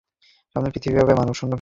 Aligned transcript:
সামনের 0.55 0.73
পৃথিবী 0.73 0.97
হবে 0.97 1.13
মানবশূন্য 1.13 1.15
পৃথিবী। 1.15 1.49